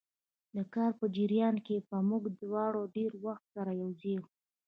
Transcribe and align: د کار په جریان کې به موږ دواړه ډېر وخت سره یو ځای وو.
د 0.55 0.57
کار 0.73 0.91
په 0.99 1.05
جریان 1.15 1.55
کې 1.65 1.75
به 1.87 1.97
موږ 2.09 2.23
دواړه 2.41 2.81
ډېر 2.95 3.11
وخت 3.25 3.45
سره 3.55 3.71
یو 3.81 3.89
ځای 4.01 4.17
وو. 4.19 4.29